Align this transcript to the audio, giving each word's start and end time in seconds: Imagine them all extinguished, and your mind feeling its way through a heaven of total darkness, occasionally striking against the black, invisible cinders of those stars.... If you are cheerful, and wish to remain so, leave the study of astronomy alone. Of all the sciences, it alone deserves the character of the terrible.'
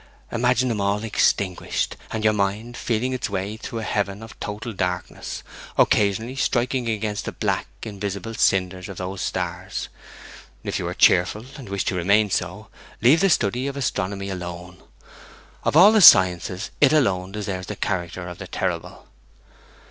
Imagine 0.31 0.69
them 0.69 0.81
all 0.81 1.03
extinguished, 1.03 1.95
and 2.09 2.23
your 2.23 2.33
mind 2.33 2.75
feeling 2.75 3.13
its 3.13 3.29
way 3.29 3.55
through 3.55 3.77
a 3.77 3.83
heaven 3.83 4.23
of 4.23 4.39
total 4.39 4.73
darkness, 4.73 5.43
occasionally 5.77 6.35
striking 6.35 6.89
against 6.89 7.25
the 7.25 7.31
black, 7.31 7.67
invisible 7.83 8.33
cinders 8.33 8.89
of 8.89 8.97
those 8.97 9.21
stars.... 9.21 9.89
If 10.63 10.79
you 10.79 10.87
are 10.87 10.95
cheerful, 10.95 11.45
and 11.55 11.69
wish 11.69 11.85
to 11.85 11.93
remain 11.95 12.31
so, 12.31 12.69
leave 12.99 13.19
the 13.19 13.29
study 13.29 13.67
of 13.67 13.77
astronomy 13.77 14.29
alone. 14.29 14.81
Of 15.63 15.77
all 15.77 15.91
the 15.91 16.01
sciences, 16.01 16.71
it 16.81 16.91
alone 16.93 17.31
deserves 17.31 17.67
the 17.67 17.75
character 17.75 18.27
of 18.27 18.39
the 18.39 18.47
terrible.' 18.47 19.07